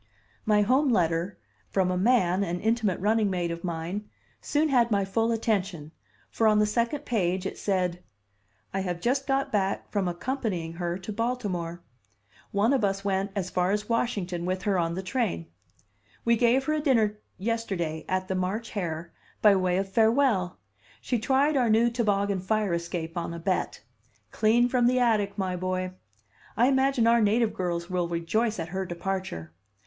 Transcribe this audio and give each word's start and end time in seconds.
My 0.47 0.63
home 0.63 0.89
letter, 0.89 1.37
from 1.69 1.91
a 1.91 1.95
man, 1.95 2.43
an 2.43 2.59
intimate 2.59 2.99
running 2.99 3.29
mate 3.29 3.51
of 3.51 3.63
mine, 3.63 4.09
soon 4.41 4.69
had 4.69 4.89
my 4.89 5.05
full 5.05 5.31
attention, 5.31 5.91
for 6.31 6.47
on 6.47 6.57
the 6.57 6.65
second 6.65 7.05
page 7.05 7.45
it 7.45 7.55
said: 7.55 8.01
"I 8.73 8.79
have 8.79 8.99
just 8.99 9.27
got 9.27 9.51
back 9.51 9.91
from 9.91 10.07
accompanying 10.07 10.73
her 10.73 10.97
to 10.97 11.13
Baltimore. 11.13 11.83
One 12.51 12.73
of 12.73 12.83
us 12.83 13.05
went 13.05 13.29
as 13.35 13.51
far 13.51 13.69
as 13.69 13.89
Washington 13.89 14.43
with 14.43 14.63
her 14.63 14.79
on 14.79 14.95
the 14.95 15.03
train. 15.03 15.45
We 16.25 16.35
gave 16.35 16.63
her 16.65 16.73
a 16.73 16.79
dinner 16.81 17.19
yesterday 17.37 18.03
at 18.09 18.27
the 18.27 18.33
March 18.33 18.71
Hare 18.71 19.13
by 19.43 19.55
way 19.55 19.77
of 19.77 19.87
farewell. 19.91 20.57
She 20.99 21.19
tried 21.19 21.55
our 21.55 21.69
new 21.69 21.91
toboggan 21.91 22.39
fire 22.39 22.73
escape 22.73 23.15
on 23.15 23.35
a 23.35 23.39
bet. 23.39 23.83
Clean 24.31 24.67
from 24.67 24.87
the 24.87 24.97
attic, 24.97 25.37
my 25.37 25.55
boy. 25.55 25.91
I 26.57 26.65
imagine 26.69 27.05
our 27.05 27.21
native 27.21 27.53
girls 27.53 27.87
will 27.87 28.07
rejoice 28.07 28.57
at 28.57 28.69
her 28.69 28.83
departure. 28.83 29.53